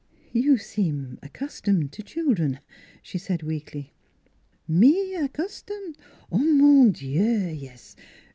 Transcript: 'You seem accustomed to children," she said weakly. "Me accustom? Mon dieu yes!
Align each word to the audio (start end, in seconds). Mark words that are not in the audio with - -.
'You 0.33 0.57
seem 0.57 1.19
accustomed 1.21 1.91
to 1.91 2.01
children," 2.01 2.59
she 3.03 3.19
said 3.19 3.43
weakly. 3.43 3.93
"Me 4.67 5.13
accustom? 5.13 5.93
Mon 6.31 6.89
dieu 6.91 7.51
yes! 7.53 7.95